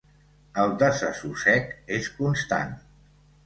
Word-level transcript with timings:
El 0.63 0.73
desassossec 0.83 1.71
és 2.01 2.11
constant. 2.19 2.77